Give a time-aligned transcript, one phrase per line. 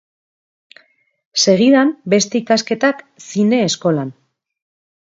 [1.43, 4.13] Segidan, beste ikasketak zine eskolan.